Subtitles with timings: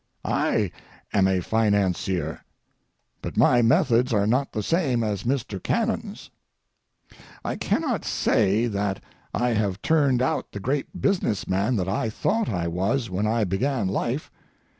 [0.25, 0.71] I
[1.13, 2.43] am a financier.
[3.21, 5.61] But my methods are not the same as Mr.
[5.61, 6.31] Cannon's.
[7.45, 8.99] I cannot say that
[9.31, 13.43] I have turned out the great business man that I thought I was when I
[13.43, 14.31] began life.